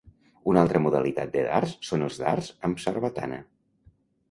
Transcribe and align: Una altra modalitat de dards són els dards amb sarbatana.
Una 0.53 0.61
altra 0.63 0.79
modalitat 0.85 1.33
de 1.35 1.43
dards 1.49 1.77
són 1.91 2.07
els 2.07 2.19
dards 2.23 2.51
amb 2.71 2.83
sarbatana. 2.87 3.41